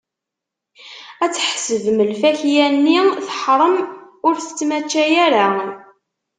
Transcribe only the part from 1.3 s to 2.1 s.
tḥesbem